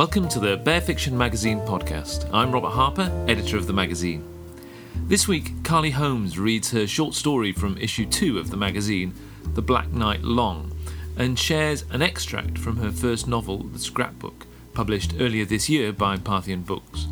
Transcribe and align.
Welcome 0.00 0.30
to 0.30 0.40
the 0.40 0.56
Bare 0.56 0.80
Fiction 0.80 1.18
Magazine 1.18 1.60
podcast. 1.60 2.26
I'm 2.32 2.52
Robert 2.52 2.70
Harper, 2.70 3.12
editor 3.28 3.58
of 3.58 3.66
the 3.66 3.74
magazine. 3.74 4.24
This 4.96 5.28
week, 5.28 5.62
Carly 5.62 5.90
Holmes 5.90 6.38
reads 6.38 6.70
her 6.70 6.86
short 6.86 7.12
story 7.12 7.52
from 7.52 7.76
issue 7.76 8.06
2 8.06 8.38
of 8.38 8.48
the 8.48 8.56
magazine, 8.56 9.12
The 9.52 9.60
Black 9.60 9.90
Night 9.90 10.22
Long, 10.22 10.72
and 11.18 11.38
shares 11.38 11.84
an 11.90 12.00
extract 12.00 12.56
from 12.56 12.78
her 12.78 12.90
first 12.90 13.28
novel, 13.28 13.64
The 13.64 13.78
Scrapbook, 13.78 14.46
published 14.72 15.16
earlier 15.20 15.44
this 15.44 15.68
year 15.68 15.92
by 15.92 16.16
Parthian 16.16 16.62
Books. 16.62 17.06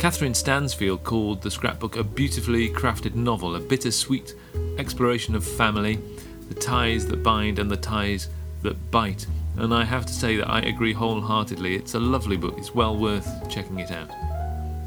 Katherine 0.00 0.34
Stansfield 0.34 1.04
called 1.04 1.42
The 1.42 1.50
Scrapbook 1.52 1.94
a 1.94 2.02
beautifully 2.02 2.68
crafted 2.68 3.14
novel, 3.14 3.54
a 3.54 3.60
bittersweet 3.60 4.34
exploration 4.78 5.36
of 5.36 5.46
family, 5.46 6.00
the 6.48 6.56
ties 6.56 7.06
that 7.06 7.22
bind 7.22 7.60
and 7.60 7.70
the 7.70 7.76
ties 7.76 8.30
that 8.62 8.90
bite 8.90 9.28
and 9.58 9.72
I 9.72 9.84
have 9.84 10.06
to 10.06 10.12
say 10.12 10.36
that 10.36 10.48
I 10.48 10.60
agree 10.60 10.92
wholeheartedly. 10.92 11.76
It's 11.76 11.94
a 11.94 12.00
lovely 12.00 12.36
book, 12.36 12.54
it's 12.58 12.74
well 12.74 12.96
worth 12.96 13.48
checking 13.48 13.78
it 13.78 13.90
out. 13.90 14.10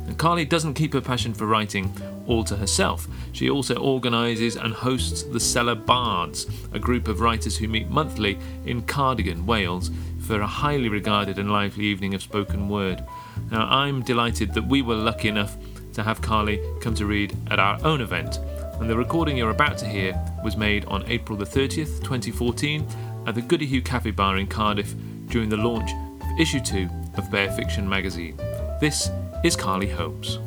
And 0.07 0.17
Carly 0.17 0.45
doesn't 0.45 0.73
keep 0.73 0.93
her 0.93 1.01
passion 1.01 1.33
for 1.33 1.45
writing 1.45 1.93
all 2.27 2.43
to 2.45 2.55
herself. 2.55 3.07
She 3.31 3.49
also 3.49 3.75
organises 3.75 4.55
and 4.55 4.73
hosts 4.73 5.23
the 5.23 5.39
Cellar 5.39 5.75
Bards, 5.75 6.47
a 6.73 6.79
group 6.79 7.07
of 7.07 7.21
writers 7.21 7.57
who 7.57 7.67
meet 7.67 7.89
monthly 7.89 8.37
in 8.65 8.81
Cardigan, 8.83 9.45
Wales, 9.45 9.91
for 10.21 10.41
a 10.41 10.47
highly 10.47 10.89
regarded 10.89 11.39
and 11.39 11.51
lively 11.51 11.85
evening 11.85 12.13
of 12.13 12.21
spoken 12.21 12.69
word. 12.69 13.03
Now, 13.51 13.67
I'm 13.67 14.03
delighted 14.03 14.53
that 14.53 14.67
we 14.67 14.81
were 14.81 14.95
lucky 14.95 15.27
enough 15.27 15.57
to 15.93 16.03
have 16.03 16.21
Carly 16.21 16.61
come 16.81 16.93
to 16.95 17.05
read 17.05 17.35
at 17.49 17.59
our 17.59 17.83
own 17.83 18.01
event, 18.01 18.39
and 18.79 18.89
the 18.89 18.95
recording 18.95 19.35
you're 19.37 19.49
about 19.49 19.77
to 19.79 19.87
hear 19.87 20.19
was 20.43 20.55
made 20.55 20.85
on 20.85 21.03
April 21.07 21.37
the 21.37 21.45
30th, 21.45 22.01
2014, 22.03 22.87
at 23.29 23.35
the 23.35 23.41
Gwdihw 23.43 23.85
Cafe 23.85 24.09
Bar 24.09 24.37
in 24.37 24.47
Cardiff 24.47 24.95
during 25.27 25.49
the 25.49 25.57
launch 25.57 25.91
of 25.91 26.39
issue 26.39 26.59
2 26.59 26.89
of 27.15 27.29
Bare 27.29 27.51
Fiction 27.51 27.87
magazine. 27.87 28.35
This 28.81 29.11
is 29.43 29.55
Carly 29.55 29.87
Holmes. 29.87 30.39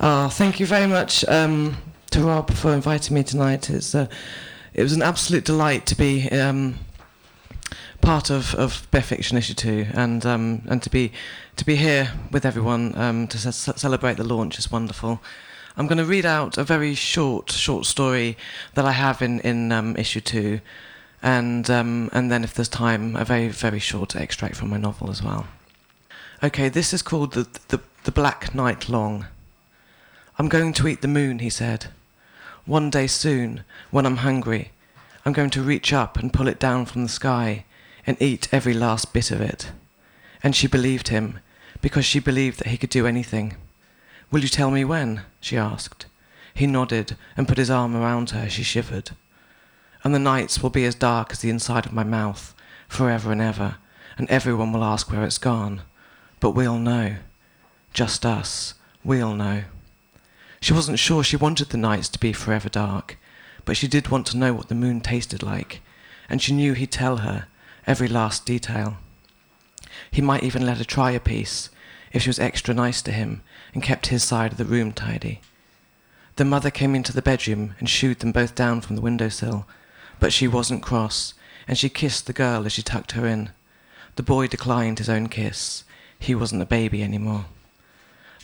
Oh, 0.00 0.28
thank 0.28 0.60
you 0.60 0.66
very 0.66 0.86
much 0.86 1.24
um, 1.24 1.78
to 2.10 2.20
Rob 2.20 2.52
for 2.52 2.74
inviting 2.74 3.14
me 3.14 3.22
tonight. 3.22 3.70
It's, 3.70 3.94
uh, 3.94 4.06
it 4.74 4.82
was 4.82 4.92
an 4.92 5.00
absolute 5.00 5.46
delight 5.46 5.86
to 5.86 5.96
be 5.96 6.28
um, 6.28 6.74
part 8.02 8.28
of, 8.28 8.54
of 8.54 8.86
Bare 8.90 9.00
Fiction 9.00 9.38
issue 9.38 9.54
2 9.54 9.86
and, 9.94 10.26
um, 10.26 10.60
and 10.66 10.82
to, 10.82 10.90
be, 10.90 11.10
to 11.56 11.64
be 11.64 11.76
here 11.76 12.12
with 12.30 12.44
everyone 12.44 12.94
um, 12.98 13.28
to 13.28 13.38
c- 13.38 13.50
celebrate 13.50 14.18
the 14.18 14.24
launch 14.24 14.58
is 14.58 14.70
wonderful. 14.70 15.22
I'm 15.74 15.86
going 15.86 15.96
to 15.96 16.04
read 16.04 16.26
out 16.26 16.58
a 16.58 16.64
very 16.64 16.94
short, 16.94 17.50
short 17.50 17.86
story 17.86 18.36
that 18.74 18.84
I 18.84 18.92
have 18.92 19.22
in, 19.22 19.40
in 19.40 19.72
um, 19.72 19.96
issue 19.96 20.20
2 20.20 20.60
and 21.24 21.70
um, 21.70 22.10
and 22.12 22.30
then 22.30 22.44
if 22.44 22.52
there's 22.52 22.68
time, 22.68 23.16
a 23.16 23.24
very 23.24 23.48
very 23.48 23.78
short 23.78 24.14
extract 24.14 24.56
from 24.56 24.68
my 24.68 24.76
novel 24.76 25.10
as 25.10 25.22
well. 25.22 25.46
Okay, 26.42 26.68
this 26.68 26.92
is 26.92 27.00
called 27.00 27.32
the 27.32 27.48
the, 27.68 27.80
the 28.04 28.12
Black 28.12 28.54
Night 28.54 28.90
Long. 28.90 29.26
I'm 30.38 30.50
going 30.50 30.74
to 30.74 30.86
eat 30.86 31.00
the 31.00 31.08
moon, 31.08 31.38
he 31.38 31.48
said. 31.48 31.86
One 32.66 32.90
day 32.90 33.06
soon, 33.06 33.64
when 33.90 34.04
I'm 34.04 34.18
hungry, 34.18 34.72
I'm 35.24 35.32
going 35.32 35.50
to 35.50 35.62
reach 35.62 35.92
up 35.92 36.18
and 36.18 36.32
pull 36.32 36.48
it 36.48 36.58
down 36.58 36.84
from 36.84 37.04
the 37.04 37.08
sky 37.08 37.64
and 38.06 38.20
eat 38.20 38.52
every 38.52 38.74
last 38.74 39.14
bit 39.14 39.30
of 39.30 39.40
it. 39.40 39.70
And 40.42 40.54
she 40.54 40.66
believed 40.66 41.08
him, 41.08 41.38
because 41.80 42.04
she 42.04 42.18
believed 42.18 42.58
that 42.58 42.68
he 42.68 42.76
could 42.76 42.90
do 42.90 43.06
anything. 43.06 43.56
Will 44.30 44.40
you 44.40 44.48
tell 44.48 44.70
me 44.70 44.84
when? 44.84 45.22
she 45.40 45.56
asked. 45.56 46.06
He 46.52 46.66
nodded 46.66 47.16
and 47.36 47.48
put 47.48 47.58
his 47.58 47.70
arm 47.70 47.96
around 47.96 48.30
her 48.30 48.50
she 48.50 48.62
shivered 48.62 49.12
and 50.04 50.14
the 50.14 50.18
nights 50.18 50.62
will 50.62 50.70
be 50.70 50.84
as 50.84 50.94
dark 50.94 51.32
as 51.32 51.40
the 51.40 51.48
inside 51.48 51.86
of 51.86 51.92
my 51.92 52.04
mouth, 52.04 52.54
forever 52.86 53.32
and 53.32 53.40
ever, 53.40 53.76
and 54.18 54.28
everyone 54.30 54.72
will 54.72 54.84
ask 54.84 55.10
where 55.10 55.24
it's 55.24 55.38
gone. 55.38 55.80
But 56.40 56.50
we'll 56.50 56.78
know. 56.78 57.16
Just 57.94 58.26
us. 58.26 58.74
We'll 59.02 59.34
know. 59.34 59.64
She 60.60 60.74
wasn't 60.74 60.98
sure 60.98 61.24
she 61.24 61.36
wanted 61.36 61.70
the 61.70 61.78
nights 61.78 62.08
to 62.10 62.18
be 62.18 62.32
forever 62.34 62.68
dark, 62.68 63.18
but 63.64 63.76
she 63.76 63.88
did 63.88 64.08
want 64.08 64.26
to 64.28 64.36
know 64.36 64.52
what 64.52 64.68
the 64.68 64.74
moon 64.74 65.00
tasted 65.00 65.42
like, 65.42 65.80
and 66.28 66.40
she 66.40 66.52
knew 66.52 66.74
he'd 66.74 66.92
tell 66.92 67.18
her 67.18 67.46
every 67.86 68.08
last 68.08 68.44
detail. 68.44 68.98
He 70.10 70.20
might 70.20 70.42
even 70.42 70.66
let 70.66 70.78
her 70.78 70.84
try 70.84 71.12
a 71.12 71.20
piece, 71.20 71.70
if 72.12 72.22
she 72.22 72.28
was 72.28 72.38
extra 72.38 72.74
nice 72.74 73.02
to 73.02 73.12
him 73.12 73.42
and 73.72 73.82
kept 73.82 74.06
his 74.06 74.22
side 74.22 74.52
of 74.52 74.58
the 74.58 74.64
room 74.64 74.92
tidy. 74.92 75.40
The 76.36 76.44
mother 76.44 76.70
came 76.70 76.94
into 76.94 77.12
the 77.12 77.22
bedroom 77.22 77.74
and 77.78 77.88
shooed 77.88 78.20
them 78.20 78.32
both 78.32 78.54
down 78.54 78.80
from 78.80 78.96
the 78.96 79.02
window 79.02 79.28
sill 79.28 79.66
but 80.20 80.32
she 80.32 80.48
wasn't 80.48 80.82
cross, 80.82 81.34
and 81.66 81.76
she 81.78 81.88
kissed 81.88 82.26
the 82.26 82.32
girl 82.32 82.66
as 82.66 82.72
she 82.72 82.82
tucked 82.82 83.12
her 83.12 83.26
in. 83.26 83.50
The 84.16 84.22
boy 84.22 84.46
declined 84.46 84.98
his 84.98 85.08
own 85.08 85.28
kiss. 85.28 85.84
He 86.18 86.34
wasn't 86.34 86.62
a 86.62 86.66
baby 86.66 87.02
anymore. 87.02 87.46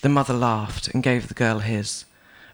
The 0.02 0.08
mother 0.08 0.34
laughed 0.34 0.88
and 0.88 1.02
gave 1.02 1.28
the 1.28 1.34
girl 1.34 1.58
his, 1.60 2.04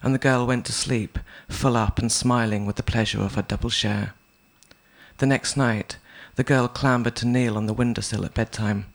and 0.03 0.13
the 0.13 0.19
girl 0.19 0.45
went 0.45 0.65
to 0.65 0.73
sleep, 0.73 1.17
full 1.49 1.77
up 1.77 1.99
and 1.99 2.11
smiling 2.11 2.65
with 2.65 2.75
the 2.75 2.83
pleasure 2.83 3.21
of 3.21 3.35
her 3.35 3.41
double 3.41 3.69
share. 3.69 4.13
The 5.17 5.25
next 5.25 5.57
night, 5.57 5.97
the 6.35 6.43
girl 6.43 6.67
clambered 6.67 7.15
to 7.17 7.27
kneel 7.27 7.57
on 7.57 7.65
the 7.65 7.73
window 7.73 8.01
sill 8.01 8.25
at 8.25 8.33
bedtime, 8.33 8.85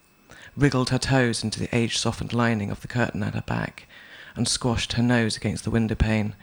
wriggled 0.57 0.91
her 0.91 0.99
toes 0.99 1.43
into 1.43 1.59
the 1.59 1.75
age 1.75 1.99
softened 1.99 2.33
lining 2.33 2.71
of 2.71 2.81
the 2.81 2.89
curtain 2.89 3.23
at 3.23 3.35
her 3.35 3.43
back, 3.43 3.89
and 4.37 4.47
squashed 4.47 4.93
her 4.93 5.03
nose 5.03 5.37
against 5.37 5.65
the 5.65 5.71
window 5.71 5.95
pane 5.95 6.35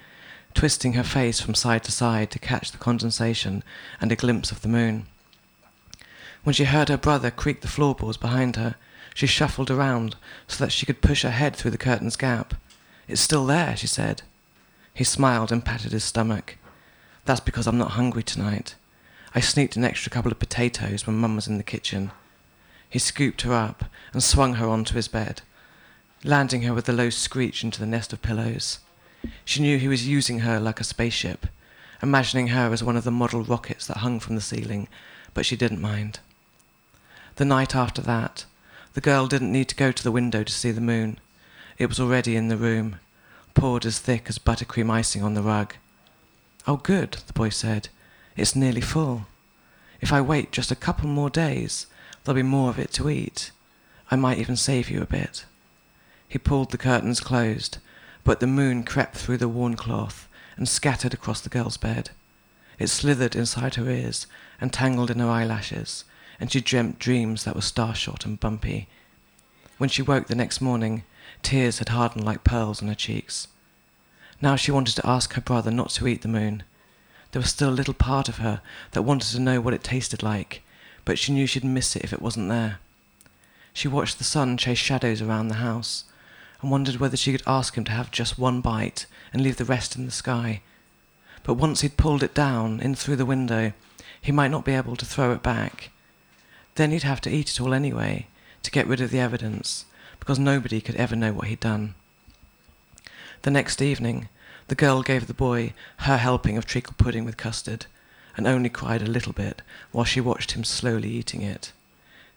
twisting 0.54 0.94
her 0.94 1.04
face 1.04 1.40
from 1.40 1.54
side 1.54 1.84
to 1.84 1.92
side 1.92 2.32
to 2.32 2.40
catch 2.40 2.72
the 2.72 2.78
condensation 2.78 3.64
and 4.02 4.12
a 4.12 4.16
glimpse 4.16 4.52
of 4.52 4.62
the 4.62 4.68
moon. 4.68 5.06
When 6.44 6.54
she 6.54 6.66
heard 6.66 6.90
her 6.90 6.98
brother 6.98 7.32
creak 7.32 7.62
the 7.62 7.68
floorboards 7.68 8.18
behind 8.18 8.56
her, 8.56 8.76
she 9.14 9.28
shuffled 9.28 9.70
around 9.70 10.16
so 10.48 10.64
that 10.64 10.72
she 10.72 10.86
could 10.86 11.02
push 11.02 11.24
her 11.24 11.32
head 11.32 11.56
through 11.56 11.72
the 11.72 11.78
curtain's 11.78 12.16
gap. 12.16 12.54
It's 13.08 13.22
still 13.22 13.46
there, 13.46 13.76
she 13.76 13.88
said. 13.88 14.22
He 14.94 15.04
smiled 15.04 15.52
and 15.52 15.66
patted 15.66 15.92
his 15.92 16.04
stomach. 16.04 16.58
That's 17.26 17.40
because 17.40 17.68
I'm 17.68 17.78
not 17.78 17.92
hungry 17.92 18.24
tonight. 18.24 18.76
I 19.36 19.40
sneaked 19.42 19.76
an 19.76 19.84
extra 19.84 20.10
couple 20.10 20.32
of 20.32 20.40
potatoes 20.40 21.06
when 21.06 21.18
Mum 21.18 21.36
was 21.36 21.48
in 21.48 21.58
the 21.58 21.64
kitchen. 21.64 22.12
He 22.90 23.00
scooped 23.00 23.42
her 23.44 23.54
up 23.54 23.86
and 24.14 24.24
swung 24.24 24.56
her 24.56 24.68
onto 24.68 24.96
his 24.96 25.08
bed, 25.08 25.42
landing 26.24 26.64
her 26.64 26.74
with 26.74 26.90
a 26.90 26.94
low 26.94 27.10
screech 27.10 27.64
into 27.64 27.80
the 27.80 27.86
nest 27.86 28.12
of 28.14 28.22
pillows. 28.22 28.80
She 29.44 29.62
knew 29.62 29.78
he 29.78 29.88
was 29.88 30.08
using 30.08 30.40
her 30.40 30.60
like 30.60 30.80
a 30.80 30.84
spaceship, 30.84 31.48
imagining 32.02 32.48
her 32.50 32.72
as 32.72 32.84
one 32.84 32.96
of 32.96 33.04
the 33.04 33.12
model 33.12 33.44
rockets 33.44 33.88
that 33.88 33.98
hung 33.98 34.20
from 34.20 34.36
the 34.36 34.42
ceiling, 34.42 34.88
but 35.34 35.46
she 35.46 35.56
didn't 35.56 35.82
mind. 35.82 36.20
The 37.36 37.46
night 37.46 37.76
after 37.76 38.02
that, 38.02 38.46
the 38.94 39.02
girl 39.02 39.28
didn't 39.28 39.52
need 39.52 39.70
to 39.70 39.76
go 39.76 39.92
to 39.92 40.04
the 40.04 40.12
window 40.12 40.44
to 40.44 40.52
see 40.52 40.72
the 40.72 40.82
moon. 40.82 41.20
It 41.78 41.88
was 41.88 42.00
already 42.00 42.36
in 42.36 42.48
the 42.48 42.58
room, 42.58 43.00
poured 43.54 43.86
as 43.86 44.00
thick 44.00 44.26
as 44.30 44.40
buttercream 44.40 44.90
icing 44.90 45.24
on 45.24 45.34
the 45.34 45.42
rug. 45.42 45.76
Oh, 46.68 46.78
good, 46.78 47.14
the 47.28 47.34
boy 47.34 47.50
said. 47.50 47.90
It's 48.36 48.56
nearly 48.56 48.82
full. 48.82 49.28
If 50.02 50.14
I 50.14 50.22
wait 50.22 50.52
just 50.52 50.72
a 50.72 50.76
couple 50.76 51.10
more 51.10 51.30
days, 51.30 51.88
there'll 52.24 52.36
be 52.36 52.44
more 52.44 52.70
of 52.70 52.80
it 52.80 52.94
to 52.94 53.10
eat. 53.10 53.52
I 54.12 54.16
might 54.16 54.38
even 54.38 54.56
save 54.56 54.90
you 54.90 55.02
a 55.02 55.06
bit. 55.06 55.46
He 56.28 56.38
pulled 56.38 56.72
the 56.72 56.78
curtains 56.78 57.20
closed 57.20 57.80
but 58.24 58.40
the 58.40 58.48
moon 58.48 58.84
crept 58.84 59.16
through 59.16 59.38
the 59.38 59.48
worn 59.48 59.76
cloth 59.76 60.28
and 60.58 60.68
scattered 60.68 61.14
across 61.14 61.42
the 61.42 61.50
girl's 61.50 61.78
bed. 61.78 62.12
It 62.78 62.88
slithered 62.88 63.36
inside 63.36 63.76
her 63.76 63.90
ears 63.90 64.28
and 64.62 64.72
tangled 64.72 65.12
in 65.12 65.20
her 65.20 65.30
eyelashes, 65.30 66.06
and 66.40 66.52
she 66.52 66.62
dreamt 66.62 67.00
dreams 67.00 67.44
that 67.44 67.56
were 67.56 67.62
starshot 67.62 68.26
and 68.26 68.40
bumpy. 68.40 68.88
When 69.78 69.90
she 69.90 70.02
woke 70.02 70.28
the 70.28 70.36
next 70.36 70.62
morning, 70.62 71.04
tears 71.42 71.80
had 71.80 71.90
hardened 71.90 72.26
like 72.26 72.44
pearls 72.44 72.82
on 72.82 72.88
her 72.88 72.96
cheeks. 72.96 73.48
Now 74.42 74.56
she 74.56 74.72
wanted 74.72 74.96
to 74.96 75.08
ask 75.08 75.34
her 75.34 75.42
brother 75.42 75.72
not 75.72 75.90
to 75.92 76.08
eat 76.08 76.22
the 76.22 76.28
moon. 76.28 76.64
There 77.32 77.42
was 77.42 77.50
still 77.50 77.70
a 77.70 77.72
little 77.72 77.94
part 77.94 78.30
of 78.30 78.38
her 78.38 78.62
that 78.92 79.04
wanted 79.04 79.30
to 79.32 79.40
know 79.40 79.62
what 79.62 79.74
it 79.74 79.84
tasted 79.84 80.24
like, 80.24 80.62
but 81.06 81.20
she 81.20 81.34
knew 81.34 81.46
she'd 81.46 81.64
miss 81.64 81.96
it 81.96 82.04
if 82.04 82.14
it 82.14 82.22
wasn't 82.22 82.50
there. 82.50 82.80
She 83.74 83.88
watched 83.88 84.18
the 84.18 84.24
sun 84.24 84.58
chase 84.58 84.78
shadows 84.78 85.22
around 85.22 85.48
the 85.48 85.56
house, 85.56 86.06
and 86.62 86.72
wondered 86.72 86.98
whether 86.98 87.18
she 87.18 87.32
could 87.32 87.44
ask 87.48 87.76
him 87.76 87.84
to 87.86 87.92
have 87.92 88.12
just 88.12 88.38
one 88.38 88.62
bite 88.62 89.06
and 89.32 89.42
leave 89.42 89.58
the 89.58 89.66
rest 89.66 89.96
in 89.96 90.06
the 90.06 90.12
sky. 90.12 90.62
But 91.44 91.54
once 91.54 91.82
he'd 91.82 91.98
pulled 91.98 92.24
it 92.24 92.34
down 92.34 92.80
in 92.80 92.96
through 92.96 93.16
the 93.16 93.26
window, 93.26 93.74
he 94.22 94.32
might 94.32 94.52
not 94.52 94.66
be 94.66 94.74
able 94.74 94.96
to 94.98 95.06
throw 95.06 95.32
it 95.32 95.42
back. 95.42 95.90
Then 96.76 96.92
he'd 96.92 97.04
have 97.04 97.22
to 97.22 97.30
eat 97.30 97.50
it 97.50 97.62
all 97.62 97.74
anyway, 97.74 98.28
to 98.64 98.72
get 98.72 98.88
rid 98.88 99.02
of 99.02 99.12
the 99.12 99.20
evidence, 99.20 99.86
because 100.20 100.38
nobody 100.38 100.82
could 100.82 100.96
ever 100.96 101.16
know 101.16 101.34
what 101.34 101.48
he'd 101.48 101.60
done. 101.60 101.96
The 103.44 103.52
next 103.52 103.82
evening, 103.82 104.28
the 104.68 104.76
girl 104.76 105.02
gave 105.02 105.28
the 105.28 105.34
boy 105.34 105.74
her 106.00 106.18
helping 106.18 106.58
of 106.58 106.66
treacle 106.66 106.94
pudding 106.98 107.24
with 107.24 107.38
custard, 107.38 107.86
and 108.36 108.46
only 108.46 108.70
cried 108.70 109.02
a 109.02 109.08
little 109.10 109.34
bit 109.34 109.62
while 109.92 110.06
she 110.06 110.22
watched 110.22 110.52
him 110.52 110.64
slowly 110.64 111.10
eating 111.10 111.42
it. 111.42 111.72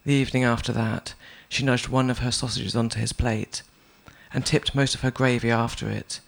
The 0.04 0.14
evening 0.14 0.44
after 0.44 0.72
that, 0.72 1.14
she 1.48 1.64
nudged 1.64 1.88
one 1.88 2.08
of 2.08 2.20
her 2.20 2.30
sausages 2.30 2.74
onto 2.74 2.98
his 2.98 3.12
plate 3.12 3.62
and 4.32 4.46
tipped 4.46 4.74
most 4.74 4.94
of 4.94 5.02
her 5.02 5.10
gravy 5.10 5.50
after 5.50 5.88
it. 5.88 6.20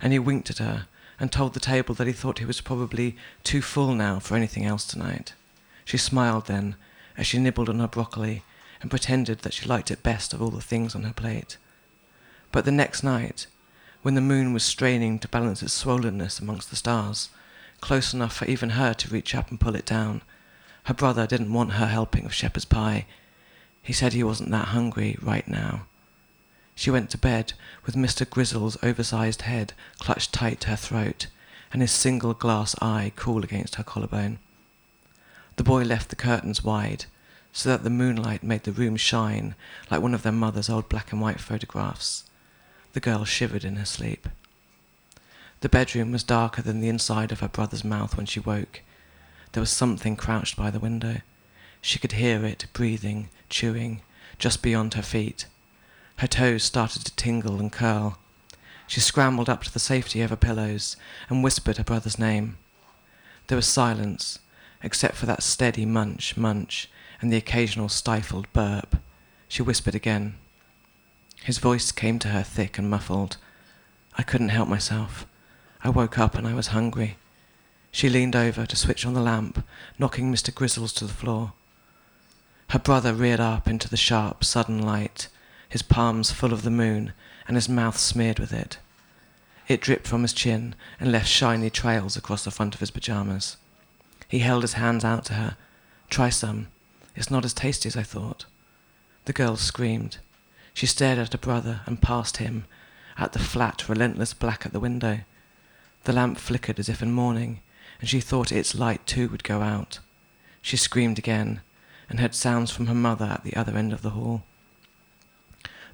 And 0.00 0.12
he 0.12 0.18
winked 0.18 0.50
at 0.50 0.58
her 0.58 0.86
and 1.20 1.30
told 1.30 1.54
the 1.54 1.60
table 1.60 1.94
that 1.94 2.06
he 2.06 2.12
thought 2.12 2.38
he 2.38 2.44
was 2.44 2.60
probably 2.60 3.16
too 3.42 3.62
full 3.62 3.94
now 3.94 4.18
for 4.18 4.36
anything 4.36 4.64
else 4.64 4.84
tonight. 4.84 5.34
She 5.84 5.96
smiled 5.96 6.46
then 6.46 6.76
as 7.16 7.26
she 7.26 7.38
nibbled 7.38 7.68
on 7.68 7.78
her 7.78 7.88
broccoli 7.88 8.42
and 8.80 8.90
pretended 8.90 9.40
that 9.40 9.54
she 9.54 9.66
liked 9.66 9.90
it 9.90 10.02
best 10.02 10.34
of 10.34 10.42
all 10.42 10.50
the 10.50 10.60
things 10.60 10.94
on 10.94 11.04
her 11.04 11.12
plate. 11.12 11.56
But 12.52 12.64
the 12.64 12.72
next 12.72 13.02
night, 13.02 13.46
when 14.02 14.14
the 14.14 14.20
moon 14.20 14.52
was 14.52 14.64
straining 14.64 15.18
to 15.20 15.28
balance 15.28 15.62
its 15.62 15.82
swollenness 15.82 16.40
amongst 16.40 16.70
the 16.70 16.76
stars, 16.76 17.30
close 17.80 18.12
enough 18.12 18.36
for 18.36 18.44
even 18.46 18.70
her 18.70 18.92
to 18.94 19.08
reach 19.08 19.34
up 19.34 19.50
and 19.50 19.60
pull 19.60 19.74
it 19.74 19.86
down, 19.86 20.22
her 20.84 20.94
brother 20.94 21.26
didn't 21.26 21.52
want 21.52 21.72
her 21.72 21.86
helping 21.86 22.26
of 22.26 22.34
shepherd's 22.34 22.66
pie. 22.66 23.06
He 23.82 23.92
said 23.92 24.12
he 24.12 24.22
wasn't 24.24 24.50
that 24.50 24.68
hungry 24.68 25.16
right 25.22 25.48
now. 25.48 25.86
She 26.74 26.90
went 26.90 27.10
to 27.10 27.18
bed 27.18 27.52
with 27.84 27.94
Mr. 27.94 28.28
Grizzle's 28.28 28.76
oversized 28.82 29.42
head 29.42 29.72
clutched 29.98 30.32
tight 30.32 30.60
to 30.60 30.70
her 30.70 30.76
throat 30.76 31.28
and 31.72 31.82
his 31.82 31.92
single 31.92 32.34
glass 32.34 32.74
eye 32.80 33.12
cool 33.16 33.44
against 33.44 33.76
her 33.76 33.84
collarbone. 33.84 34.38
The 35.56 35.64
boy 35.64 35.82
left 35.82 36.10
the 36.10 36.16
curtains 36.16 36.64
wide 36.64 37.06
so 37.52 37.68
that 37.68 37.84
the 37.84 37.90
moonlight 37.90 38.42
made 38.42 38.64
the 38.64 38.72
room 38.72 38.96
shine 38.96 39.54
like 39.90 40.02
one 40.02 40.14
of 40.14 40.22
their 40.22 40.32
mother's 40.32 40.68
old 40.68 40.88
black 40.88 41.12
and 41.12 41.20
white 41.20 41.40
photographs. 41.40 42.24
The 42.92 43.00
girl 43.00 43.24
shivered 43.24 43.64
in 43.64 43.76
her 43.76 43.84
sleep. 43.84 44.28
The 45.60 45.68
bedroom 45.68 46.12
was 46.12 46.24
darker 46.24 46.62
than 46.62 46.80
the 46.80 46.88
inside 46.88 47.32
of 47.32 47.40
her 47.40 47.48
brother's 47.48 47.84
mouth 47.84 48.16
when 48.16 48.26
she 48.26 48.40
woke. 48.40 48.82
There 49.52 49.60
was 49.60 49.70
something 49.70 50.16
crouched 50.16 50.56
by 50.56 50.70
the 50.70 50.80
window. 50.80 51.22
She 51.80 51.98
could 51.98 52.12
hear 52.12 52.44
it 52.44 52.66
breathing, 52.72 53.30
chewing, 53.48 54.02
just 54.38 54.62
beyond 54.62 54.94
her 54.94 55.02
feet. 55.02 55.46
Her 56.18 56.26
toes 56.28 56.62
started 56.62 57.04
to 57.04 57.16
tingle 57.16 57.58
and 57.58 57.72
curl. 57.72 58.18
She 58.86 59.00
scrambled 59.00 59.48
up 59.48 59.64
to 59.64 59.72
the 59.72 59.78
safety 59.78 60.20
of 60.20 60.30
her 60.30 60.36
pillows 60.36 60.96
and 61.28 61.42
whispered 61.42 61.78
her 61.78 61.84
brother's 61.84 62.18
name. 62.18 62.58
There 63.48 63.56
was 63.56 63.66
silence, 63.66 64.38
except 64.82 65.16
for 65.16 65.26
that 65.26 65.42
steady 65.42 65.84
munch, 65.84 66.36
munch, 66.36 66.88
and 67.20 67.32
the 67.32 67.36
occasional 67.36 67.88
stifled 67.88 68.52
burp. 68.52 68.96
She 69.48 69.62
whispered 69.62 69.94
again. 69.94 70.34
His 71.42 71.58
voice 71.58 71.92
came 71.92 72.18
to 72.20 72.28
her 72.28 72.42
thick 72.42 72.78
and 72.78 72.88
muffled. 72.88 73.36
I 74.16 74.22
couldn't 74.22 74.50
help 74.50 74.68
myself. 74.68 75.26
I 75.82 75.90
woke 75.90 76.18
up 76.18 76.34
and 76.34 76.46
I 76.46 76.54
was 76.54 76.68
hungry. 76.68 77.18
She 77.90 78.08
leaned 78.08 78.36
over 78.36 78.66
to 78.66 78.76
switch 78.76 79.04
on 79.04 79.14
the 79.14 79.20
lamp, 79.20 79.66
knocking 79.98 80.32
Mr. 80.32 80.54
Grizzles 80.54 80.92
to 80.94 81.06
the 81.06 81.12
floor. 81.12 81.52
Her 82.70 82.78
brother 82.78 83.12
reared 83.12 83.40
up 83.40 83.68
into 83.68 83.88
the 83.88 83.96
sharp, 83.96 84.44
sudden 84.44 84.80
light 84.80 85.28
his 85.74 85.82
palms 85.82 86.30
full 86.30 86.52
of 86.52 86.62
the 86.62 86.70
moon, 86.70 87.12
and 87.48 87.56
his 87.56 87.68
mouth 87.68 87.98
smeared 87.98 88.38
with 88.38 88.52
it. 88.52 88.78
It 89.66 89.80
dripped 89.80 90.06
from 90.06 90.22
his 90.22 90.32
chin 90.32 90.76
and 91.00 91.10
left 91.10 91.26
shiny 91.26 91.68
trails 91.68 92.16
across 92.16 92.44
the 92.44 92.52
front 92.52 92.74
of 92.74 92.80
his 92.80 92.92
pajamas. 92.92 93.56
He 94.28 94.38
held 94.38 94.62
his 94.62 94.74
hands 94.74 95.04
out 95.04 95.24
to 95.24 95.32
her. 95.32 95.56
Try 96.08 96.28
some. 96.28 96.68
It's 97.16 97.28
not 97.28 97.44
as 97.44 97.52
tasty 97.52 97.88
as 97.88 97.96
I 97.96 98.04
thought. 98.04 98.44
The 99.24 99.32
girl 99.32 99.56
screamed. 99.56 100.18
She 100.74 100.86
stared 100.86 101.18
at 101.18 101.32
her 101.32 101.38
brother 101.38 101.80
and 101.86 102.00
past 102.00 102.36
him, 102.36 102.66
at 103.18 103.32
the 103.32 103.40
flat, 103.40 103.88
relentless 103.88 104.32
black 104.32 104.64
at 104.64 104.72
the 104.72 104.78
window. 104.78 105.22
The 106.04 106.12
lamp 106.12 106.38
flickered 106.38 106.78
as 106.78 106.88
if 106.88 107.02
in 107.02 107.10
mourning, 107.10 107.62
and 107.98 108.08
she 108.08 108.20
thought 108.20 108.52
its 108.52 108.76
light 108.76 109.04
too 109.08 109.28
would 109.30 109.42
go 109.42 109.60
out. 109.60 109.98
She 110.62 110.76
screamed 110.76 111.18
again, 111.18 111.62
and 112.08 112.20
heard 112.20 112.36
sounds 112.36 112.70
from 112.70 112.86
her 112.86 112.94
mother 112.94 113.24
at 113.24 113.42
the 113.42 113.56
other 113.56 113.76
end 113.76 113.92
of 113.92 114.02
the 114.02 114.10
hall. 114.10 114.44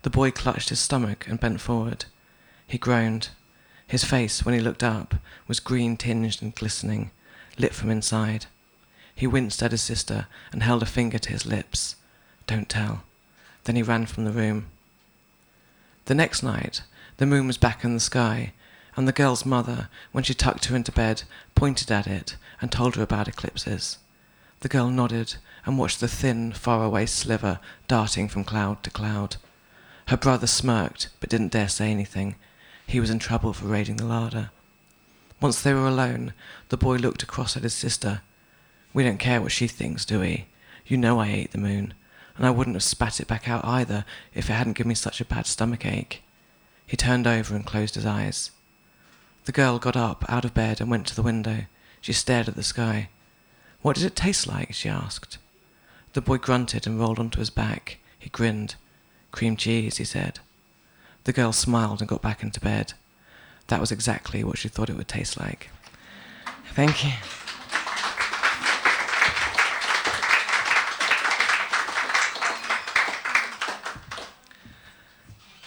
The 0.02 0.10
boy 0.10 0.30
clutched 0.30 0.70
his 0.70 0.80
stomach 0.80 1.26
and 1.28 1.38
bent 1.38 1.60
forward. 1.60 2.06
He 2.66 2.78
groaned. 2.78 3.28
His 3.86 4.04
face, 4.04 4.44
when 4.44 4.54
he 4.54 4.60
looked 4.60 4.82
up, 4.82 5.16
was 5.46 5.60
green 5.60 5.96
tinged 5.96 6.40
and 6.40 6.54
glistening, 6.54 7.10
lit 7.58 7.74
from 7.74 7.90
inside. 7.90 8.46
He 9.14 9.26
winced 9.26 9.62
at 9.62 9.72
his 9.72 9.82
sister 9.82 10.26
and 10.52 10.62
held 10.62 10.82
a 10.82 10.86
finger 10.86 11.18
to 11.18 11.30
his 11.30 11.44
lips. 11.44 11.96
Don't 12.46 12.68
tell. 12.68 13.02
Then 13.64 13.76
he 13.76 13.82
ran 13.82 14.06
from 14.06 14.24
the 14.24 14.32
room. 14.32 14.66
The 16.06 16.14
next 16.14 16.42
night, 16.42 16.82
the 17.18 17.26
moon 17.26 17.46
was 17.46 17.58
back 17.58 17.84
in 17.84 17.92
the 17.92 18.00
sky, 18.00 18.52
and 18.96 19.06
the 19.06 19.12
girl's 19.12 19.44
mother, 19.44 19.88
when 20.12 20.24
she 20.24 20.32
tucked 20.32 20.66
her 20.66 20.76
into 20.76 20.92
bed, 20.92 21.24
pointed 21.54 21.90
at 21.90 22.06
it 22.06 22.36
and 22.60 22.72
told 22.72 22.96
her 22.96 23.02
about 23.02 23.28
eclipses. 23.28 23.98
The 24.60 24.68
girl 24.68 24.88
nodded 24.88 25.36
and 25.66 25.78
watched 25.78 26.00
the 26.00 26.08
thin, 26.08 26.52
faraway 26.52 27.06
sliver 27.06 27.60
darting 27.88 28.28
from 28.28 28.44
cloud 28.44 28.82
to 28.84 28.90
cloud. 28.90 29.36
Her 30.10 30.16
brother 30.16 30.48
smirked, 30.48 31.08
but 31.20 31.30
didn't 31.30 31.52
dare 31.52 31.68
say 31.68 31.88
anything. 31.88 32.34
He 32.84 32.98
was 32.98 33.10
in 33.10 33.20
trouble 33.20 33.52
for 33.52 33.66
raiding 33.66 33.94
the 33.94 34.04
larder. 34.04 34.50
Once 35.40 35.62
they 35.62 35.72
were 35.72 35.86
alone, 35.86 36.32
the 36.68 36.76
boy 36.76 36.96
looked 36.96 37.22
across 37.22 37.56
at 37.56 37.62
his 37.62 37.74
sister. 37.74 38.20
We 38.92 39.04
don't 39.04 39.18
care 39.18 39.40
what 39.40 39.52
she 39.52 39.68
thinks, 39.68 40.04
do 40.04 40.18
we? 40.18 40.46
You 40.84 40.96
know 40.96 41.20
I 41.20 41.28
ate 41.28 41.52
the 41.52 41.58
moon, 41.58 41.94
and 42.36 42.44
I 42.44 42.50
wouldn't 42.50 42.74
have 42.74 42.82
spat 42.82 43.20
it 43.20 43.28
back 43.28 43.48
out 43.48 43.64
either 43.64 44.04
if 44.34 44.50
it 44.50 44.54
hadn't 44.54 44.72
given 44.72 44.88
me 44.88 44.96
such 44.96 45.20
a 45.20 45.24
bad 45.24 45.46
stomach 45.46 45.86
ache. 45.86 46.24
He 46.88 46.96
turned 46.96 47.28
over 47.28 47.54
and 47.54 47.64
closed 47.64 47.94
his 47.94 48.04
eyes. 48.04 48.50
The 49.44 49.52
girl 49.52 49.78
got 49.78 49.96
up 49.96 50.24
out 50.28 50.44
of 50.44 50.54
bed 50.54 50.80
and 50.80 50.90
went 50.90 51.06
to 51.06 51.14
the 51.14 51.22
window. 51.22 51.66
She 52.00 52.12
stared 52.12 52.48
at 52.48 52.56
the 52.56 52.64
sky. 52.64 53.10
What 53.80 53.94
did 53.94 54.06
it 54.06 54.16
taste 54.16 54.48
like? 54.48 54.74
she 54.74 54.88
asked. 54.88 55.38
The 56.14 56.20
boy 56.20 56.38
grunted 56.38 56.84
and 56.84 56.98
rolled 56.98 57.20
onto 57.20 57.38
his 57.38 57.50
back. 57.50 57.98
He 58.18 58.28
grinned. 58.28 58.74
Cream 59.30 59.56
cheese, 59.56 59.98
he 59.98 60.04
said. 60.04 60.40
The 61.24 61.32
girl 61.32 61.52
smiled 61.52 62.00
and 62.00 62.08
got 62.08 62.22
back 62.22 62.42
into 62.42 62.60
bed. 62.60 62.94
That 63.68 63.80
was 63.80 63.92
exactly 63.92 64.42
what 64.42 64.58
she 64.58 64.68
thought 64.68 64.90
it 64.90 64.96
would 64.96 65.08
taste 65.08 65.38
like. 65.38 65.70
Thank 66.74 67.04
you. 67.04 67.12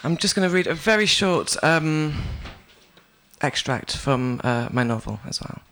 I'm 0.02 0.18
just 0.18 0.34
going 0.34 0.46
to 0.46 0.54
read 0.54 0.66
a 0.66 0.74
very 0.74 1.06
short 1.06 1.56
um, 1.64 2.22
extract 3.40 3.96
from 3.96 4.40
uh, 4.44 4.68
my 4.70 4.82
novel 4.82 5.20
as 5.26 5.40
well. 5.40 5.62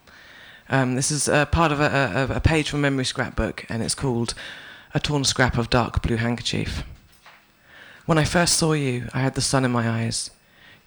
Um, 0.69 0.95
this 0.95 1.11
is 1.11 1.29
uh, 1.29 1.45
part 1.45 1.71
of 1.71 1.79
a, 1.79 2.27
a, 2.31 2.37
a 2.37 2.39
page 2.39 2.69
from 2.69 2.81
Memory 2.81 3.05
Scrapbook, 3.05 3.65
and 3.69 3.83
it's 3.83 3.93
called 3.93 4.33
A 4.95 4.99
Torn 4.99 5.23
Scrap 5.23 5.57
of 5.59 5.69
Dark 5.69 6.01
Blue 6.01 6.15
Handkerchief. 6.15 6.83
When 8.05 8.17
I 8.17 8.25
first 8.25 8.57
saw 8.57 8.73
you, 8.73 9.07
I 9.13 9.21
had 9.21 9.35
the 9.35 9.41
sun 9.41 9.63
in 9.63 9.71
my 9.71 9.89
eyes. 9.89 10.29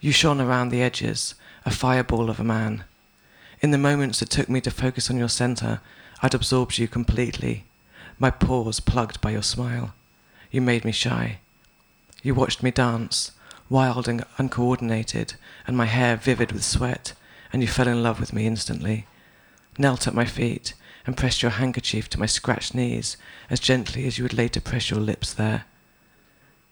You 0.00 0.12
shone 0.12 0.38
around 0.38 0.68
the 0.68 0.82
edges, 0.82 1.34
a 1.64 1.70
fireball 1.70 2.28
of 2.28 2.38
a 2.38 2.44
man. 2.44 2.84
In 3.62 3.70
the 3.70 3.78
moments 3.78 4.20
it 4.20 4.28
took 4.28 4.50
me 4.50 4.60
to 4.60 4.70
focus 4.70 5.08
on 5.08 5.16
your 5.16 5.30
center, 5.30 5.80
I'd 6.20 6.34
absorbed 6.34 6.76
you 6.76 6.86
completely, 6.86 7.64
my 8.18 8.30
pores 8.30 8.80
plugged 8.80 9.22
by 9.22 9.30
your 9.30 9.42
smile. 9.42 9.94
You 10.50 10.60
made 10.60 10.84
me 10.84 10.92
shy. 10.92 11.38
You 12.22 12.34
watched 12.34 12.62
me 12.62 12.70
dance, 12.70 13.32
wild 13.70 14.08
and 14.08 14.22
uncoordinated, 14.36 15.36
and 15.66 15.74
my 15.74 15.86
hair 15.86 16.16
vivid 16.16 16.52
with 16.52 16.64
sweat, 16.64 17.14
and 17.50 17.62
you 17.62 17.68
fell 17.68 17.88
in 17.88 18.02
love 18.02 18.20
with 18.20 18.34
me 18.34 18.46
instantly. 18.46 19.06
Knelt 19.78 20.06
at 20.06 20.14
my 20.14 20.26
feet 20.26 20.74
and 21.06 21.16
pressed 21.16 21.40
your 21.40 21.52
handkerchief 21.52 22.10
to 22.10 22.20
my 22.20 22.26
scratched 22.26 22.74
knees 22.74 23.16
as 23.48 23.58
gently 23.58 24.06
as 24.06 24.18
you 24.18 24.24
would 24.24 24.34
later 24.34 24.60
press 24.60 24.90
your 24.90 25.00
lips 25.00 25.32
there. 25.32 25.64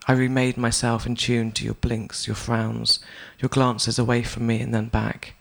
I 0.06 0.12
remade 0.12 0.58
myself 0.58 1.06
in 1.06 1.16
tune 1.16 1.52
to 1.52 1.64
your 1.64 1.74
blinks, 1.74 2.26
your 2.26 2.36
frowns, 2.36 3.00
your 3.38 3.48
glances 3.48 3.98
away 3.98 4.22
from 4.22 4.46
me 4.46 4.60
and 4.60 4.74
then 4.74 4.88
back. 4.88 5.34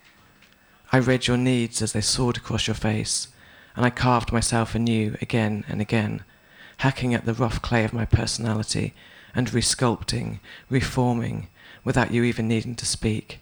I 0.91 0.99
read 0.99 1.27
your 1.27 1.37
needs 1.37 1.81
as 1.81 1.91
they 1.91 2.01
soared 2.01 2.37
across 2.37 2.67
your 2.67 2.75
face, 2.75 3.27
and 3.75 3.85
I 3.85 3.89
carved 3.89 4.31
myself 4.31 4.73
anew 4.73 5.17
again 5.21 5.65
and 5.67 5.81
again, 5.81 6.23
hacking 6.77 7.13
at 7.13 7.25
the 7.25 7.33
rough 7.33 7.61
clay 7.61 7.83
of 7.83 7.91
my 7.91 8.05
personality 8.05 8.93
and 9.35 9.49
resculpting, 9.49 10.39
reforming, 10.69 11.49
without 11.83 12.11
you 12.11 12.23
even 12.23 12.47
needing 12.47 12.75
to 12.75 12.85
speak. 12.85 13.39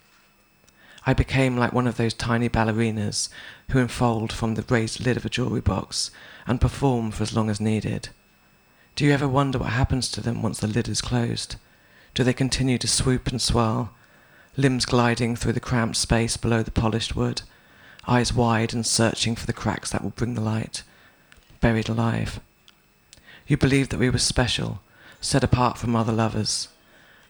I 1.05 1.13
became 1.13 1.57
like 1.57 1.73
one 1.73 1.87
of 1.87 1.97
those 1.97 2.13
tiny 2.13 2.49
ballerinas 2.49 3.29
who 3.69 3.79
enfold 3.79 4.31
from 4.31 4.55
the 4.55 4.65
raised 4.69 4.99
lid 4.99 5.17
of 5.17 5.25
a 5.25 5.29
jewelry 5.29 5.61
box 5.61 6.09
and 6.47 6.61
perform 6.61 7.11
for 7.11 7.21
as 7.21 7.35
long 7.35 7.49
as 7.49 7.59
needed. 7.61 8.09
Do 9.01 9.07
you 9.07 9.13
ever 9.13 9.27
wonder 9.27 9.57
what 9.57 9.71
happens 9.71 10.11
to 10.11 10.21
them 10.21 10.43
once 10.43 10.59
the 10.59 10.67
lid 10.67 10.87
is 10.87 11.01
closed? 11.01 11.55
Do 12.13 12.23
they 12.23 12.33
continue 12.33 12.77
to 12.77 12.87
swoop 12.87 13.29
and 13.29 13.41
swirl, 13.41 13.89
limbs 14.55 14.85
gliding 14.85 15.35
through 15.35 15.53
the 15.53 15.59
cramped 15.59 15.97
space 15.97 16.37
below 16.37 16.61
the 16.61 16.69
polished 16.69 17.15
wood, 17.15 17.41
eyes 18.07 18.31
wide 18.31 18.75
and 18.75 18.85
searching 18.85 19.35
for 19.35 19.47
the 19.47 19.53
cracks 19.53 19.89
that 19.89 20.03
will 20.03 20.11
bring 20.11 20.35
the 20.35 20.41
light, 20.41 20.83
buried 21.61 21.89
alive? 21.89 22.39
You 23.47 23.57
believed 23.57 23.89
that 23.89 23.99
we 23.99 24.11
were 24.11 24.19
special, 24.19 24.81
set 25.19 25.43
apart 25.43 25.79
from 25.79 25.95
other 25.95 26.13
lovers, 26.13 26.67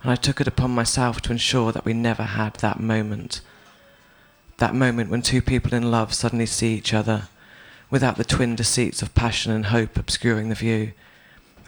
and 0.03 0.11
I 0.11 0.15
took 0.15 0.41
it 0.41 0.49
upon 0.49 0.71
myself 0.71 1.21
to 1.21 1.31
ensure 1.31 1.71
that 1.71 1.85
we 1.85 1.93
never 1.93 2.23
had 2.23 2.55
that 2.55 2.81
moment. 2.81 3.39
That 4.57 4.75
moment 4.75 5.09
when 5.09 5.21
two 5.21 5.41
people 5.41 5.73
in 5.73 5.89
love 5.89 6.13
suddenly 6.13 6.47
see 6.47 6.75
each 6.75 6.93
other, 6.93 7.29
without 7.89 8.17
the 8.17 8.25
twin 8.25 8.57
deceits 8.57 9.01
of 9.01 9.15
passion 9.15 9.53
and 9.53 9.67
hope 9.67 9.95
obscuring 9.95 10.49
the 10.49 10.55
view 10.55 10.91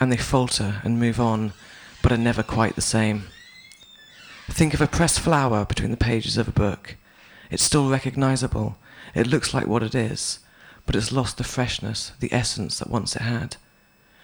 and 0.03 0.11
they 0.11 0.17
falter 0.17 0.81
and 0.83 0.99
move 0.99 1.19
on, 1.19 1.53
but 2.01 2.11
are 2.11 2.17
never 2.17 2.43
quite 2.43 2.75
the 2.75 2.81
same. 2.81 3.23
Think 4.49 4.73
of 4.73 4.81
a 4.81 4.87
pressed 4.87 5.19
flower 5.19 5.65
between 5.65 5.91
the 5.91 5.97
pages 5.97 6.37
of 6.37 6.47
a 6.47 6.51
book. 6.51 6.95
It's 7.49 7.63
still 7.63 7.89
recognizable. 7.89 8.77
It 9.15 9.27
looks 9.27 9.53
like 9.53 9.65
what 9.65 9.83
it 9.83 9.95
is, 9.95 10.39
but 10.85 10.95
it's 10.95 11.11
lost 11.11 11.37
the 11.37 11.43
freshness, 11.43 12.11
the 12.19 12.33
essence 12.33 12.79
that 12.79 12.89
once 12.89 13.15
it 13.15 13.21
had. 13.21 13.55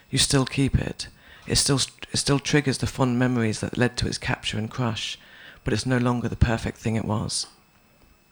You 0.10 0.18
still 0.18 0.46
keep 0.46 0.76
it, 0.76 1.08
It 1.48 1.56
still, 1.56 1.80
it 2.12 2.18
still 2.18 2.40
triggers 2.40 2.78
the 2.78 2.86
fond 2.86 3.18
memories 3.18 3.60
that 3.62 3.78
led 3.78 3.98
to 3.98 4.08
its 4.08 4.20
capture 4.20 4.60
and 4.60 4.70
crush, 4.70 5.18
but 5.64 5.74
it's 5.74 5.86
no 5.86 5.98
longer 5.98 6.28
the 6.28 6.36
perfect 6.36 6.78
thing 6.78 6.96
it 6.96 7.06
was. 7.06 7.48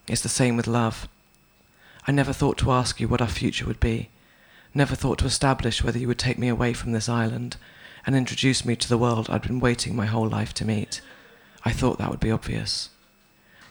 It's 0.06 0.22
the 0.22 0.28
same 0.28 0.56
with 0.56 0.68
love. 0.68 1.08
I 2.06 2.12
never 2.12 2.32
thought 2.32 2.58
to 2.58 2.70
ask 2.70 3.00
you 3.00 3.08
what 3.08 3.20
our 3.20 3.28
future 3.28 3.66
would 3.66 3.80
be, 3.80 4.08
never 4.74 4.94
thought 4.94 5.18
to 5.18 5.26
establish 5.26 5.82
whether 5.82 5.98
you 5.98 6.08
would 6.08 6.18
take 6.18 6.38
me 6.38 6.48
away 6.48 6.72
from 6.72 6.92
this 6.92 7.08
island 7.08 7.56
and 8.06 8.14
introduce 8.14 8.64
me 8.64 8.76
to 8.76 8.88
the 8.88 8.98
world 8.98 9.28
I'd 9.28 9.42
been 9.42 9.60
waiting 9.60 9.94
my 9.94 10.06
whole 10.06 10.28
life 10.28 10.54
to 10.54 10.64
meet. 10.64 11.00
I 11.64 11.72
thought 11.72 11.98
that 11.98 12.10
would 12.10 12.20
be 12.20 12.30
obvious. 12.30 12.90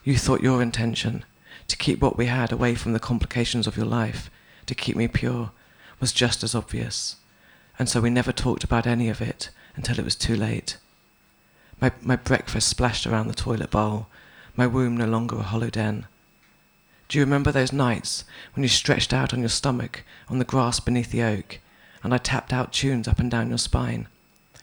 You 0.04 0.18
thought 0.18 0.42
your 0.42 0.62
intention, 0.62 1.26
to 1.68 1.78
keep 1.78 2.00
what 2.00 2.18
we 2.18 2.28
had 2.28 2.52
away 2.52 2.76
from 2.76 2.94
the 2.94 3.00
complications 3.00 3.68
of 3.68 3.78
your 3.78 3.86
life, 3.86 4.30
to 4.66 4.76
keep 4.76 4.96
me 4.96 5.08
pure, 5.08 5.52
was 6.00 6.12
just 6.12 6.44
as 6.44 6.54
obvious. 6.54 7.16
And 7.80 7.90
so 7.90 8.02
we 8.02 8.10
never 8.10 8.32
talked 8.32 8.64
about 8.64 8.88
any 8.88 9.10
of 9.10 9.22
it 9.22 9.50
until 9.76 10.00
it 10.00 10.06
was 10.06 10.16
too 10.16 10.36
late. 10.36 10.78
My, 11.80 11.92
my 12.02 12.16
breakfast 12.16 12.68
splashed 12.68 13.06
around 13.06 13.28
the 13.28 13.34
toilet 13.34 13.72
bowl, 13.72 14.08
my 14.56 14.66
womb 14.66 14.98
no 14.98 15.06
longer 15.06 15.38
a 15.38 15.44
hollow 15.44 15.70
den. 15.70 16.08
Do 17.10 17.18
you 17.18 17.24
remember 17.24 17.54
those 17.54 17.72
nights 17.72 18.26
when 18.54 18.64
you 18.64 18.70
stretched 18.70 19.14
out 19.14 19.34
on 19.34 19.40
your 19.40 19.48
stomach 19.48 20.04
on 20.28 20.40
the 20.40 20.46
grass 20.46 20.82
beneath 20.82 21.10
the 21.10 21.24
oak, 21.24 21.60
and 22.04 22.14
I 22.14 22.18
tapped 22.18 22.52
out 22.52 22.74
tunes 22.74 23.08
up 23.08 23.20
and 23.20 23.32
down 23.32 23.48
your 23.48 23.58
spine? 23.58 24.08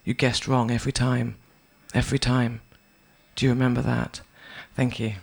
You 0.04 0.12
guessed 0.12 0.46
wrong 0.46 0.70
every 0.70 0.92
time. 0.92 1.36
Every 1.94 2.18
time. 2.18 2.60
Do 3.34 3.46
you 3.46 3.50
remember 3.50 3.80
that? 3.80 4.20
Thank 4.76 5.00
you. 5.00 5.14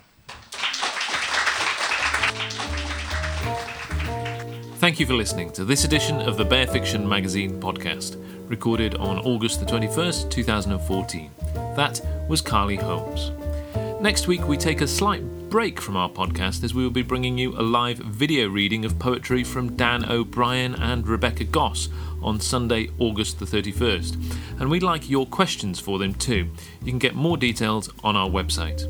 Thank 4.78 4.98
you 4.98 5.06
for 5.06 5.14
listening 5.14 5.52
to 5.52 5.64
this 5.64 5.84
edition 5.84 6.20
of 6.22 6.36
the 6.36 6.44
Bare 6.44 6.66
Fiction 6.66 7.08
Magazine 7.08 7.60
podcast, 7.60 8.20
recorded 8.48 8.96
on 8.96 9.20
August 9.20 9.60
the 9.60 9.66
21st, 9.66 10.28
2014. 10.28 11.30
That 11.76 12.00
was 12.28 12.40
Carly 12.40 12.74
Holmes. 12.74 13.30
Next 14.02 14.26
week, 14.26 14.48
we 14.48 14.56
take 14.56 14.80
a 14.80 14.88
slight 14.88 15.22
break 15.52 15.82
from 15.82 15.98
our 15.98 16.08
podcast 16.08 16.64
as 16.64 16.72
we 16.72 16.82
will 16.82 16.90
be 16.90 17.02
bringing 17.02 17.36
you 17.36 17.52
a 17.52 17.60
live 17.60 17.98
video 17.98 18.48
reading 18.48 18.86
of 18.86 18.98
poetry 18.98 19.44
from 19.44 19.76
Dan 19.76 20.02
O'Brien 20.10 20.74
and 20.76 21.06
Rebecca 21.06 21.44
Goss 21.44 21.90
on 22.22 22.40
Sunday, 22.40 22.88
August 22.98 23.38
the 23.38 23.44
31st. 23.44 24.34
And 24.58 24.70
we'd 24.70 24.82
like 24.82 25.10
your 25.10 25.26
questions 25.26 25.78
for 25.78 25.98
them 25.98 26.14
too. 26.14 26.48
You 26.80 26.90
can 26.90 26.98
get 26.98 27.14
more 27.14 27.36
details 27.36 27.90
on 28.02 28.16
our 28.16 28.30
website. 28.30 28.86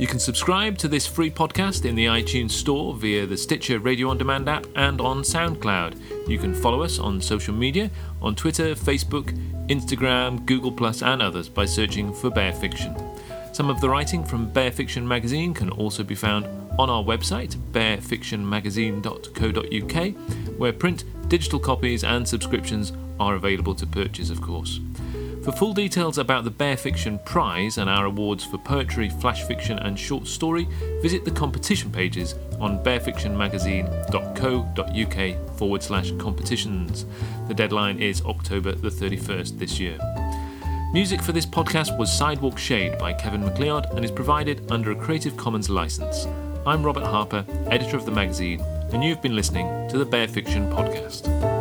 You 0.00 0.06
can 0.06 0.18
subscribe 0.18 0.78
to 0.78 0.88
this 0.88 1.06
free 1.06 1.30
podcast 1.30 1.84
in 1.84 1.96
the 1.96 2.06
iTunes 2.06 2.52
Store 2.52 2.94
via 2.94 3.26
the 3.26 3.36
Stitcher 3.36 3.78
Radio 3.78 4.08
On 4.08 4.16
Demand 4.16 4.48
app 4.48 4.64
and 4.76 5.02
on 5.02 5.20
SoundCloud. 5.20 6.26
You 6.26 6.38
can 6.38 6.54
follow 6.54 6.80
us 6.80 6.98
on 6.98 7.20
social 7.20 7.52
media 7.52 7.90
on 8.22 8.34
Twitter, 8.34 8.74
Facebook, 8.74 9.36
Instagram, 9.66 10.46
Google, 10.46 10.74
and 11.04 11.20
others 11.20 11.50
by 11.50 11.66
searching 11.66 12.14
for 12.14 12.30
Bare 12.30 12.54
Fiction. 12.54 13.09
Some 13.52 13.68
of 13.68 13.80
the 13.80 13.88
writing 13.88 14.22
from 14.24 14.48
Bare 14.48 14.70
Fiction 14.70 15.04
magazine 15.06 15.54
can 15.54 15.70
also 15.70 16.04
be 16.04 16.14
found 16.14 16.46
on 16.78 16.88
our 16.88 17.02
website, 17.02 17.56
barefictionmagazine.co.uk, 17.72 20.58
where 20.58 20.72
print, 20.72 21.04
digital 21.28 21.58
copies, 21.58 22.04
and 22.04 22.28
subscriptions 22.28 22.92
are 23.18 23.34
available 23.34 23.74
to 23.74 23.86
purchase, 23.86 24.30
of 24.30 24.40
course. 24.40 24.78
For 25.42 25.50
full 25.52 25.72
details 25.72 26.18
about 26.18 26.44
the 26.44 26.50
Bare 26.50 26.76
Fiction 26.76 27.18
Prize 27.24 27.78
and 27.78 27.88
our 27.88 28.04
awards 28.04 28.44
for 28.44 28.58
poetry, 28.58 29.08
flash 29.08 29.42
fiction, 29.44 29.78
and 29.78 29.98
short 29.98 30.26
story, 30.26 30.68
visit 31.00 31.24
the 31.24 31.30
competition 31.30 31.90
pages 31.90 32.34
on 32.60 32.84
barefictionmagazine.co.uk 32.84 35.56
forward 35.56 35.82
slash 35.82 36.12
competitions. 36.18 37.06
The 37.48 37.54
deadline 37.54 38.00
is 38.00 38.20
October 38.22 38.72
the 38.72 38.90
31st 38.90 39.58
this 39.58 39.80
year. 39.80 39.96
Music 40.92 41.22
for 41.22 41.30
this 41.30 41.46
podcast 41.46 41.96
was 41.96 42.12
Sidewalk 42.12 42.58
Shade 42.58 42.98
by 42.98 43.12
Kevin 43.12 43.44
MacLeod 43.44 43.86
and 43.92 44.04
is 44.04 44.10
provided 44.10 44.68
under 44.72 44.90
a 44.90 44.96
Creative 44.96 45.36
Commons 45.36 45.70
license. 45.70 46.26
I'm 46.66 46.82
Robert 46.82 47.04
Harper, 47.04 47.44
editor 47.70 47.96
of 47.96 48.06
the 48.06 48.10
magazine, 48.10 48.60
and 48.92 49.04
you've 49.04 49.22
been 49.22 49.36
listening 49.36 49.88
to 49.88 49.98
the 49.98 50.04
Bare 50.04 50.26
Fiction 50.26 50.68
Podcast. 50.68 51.59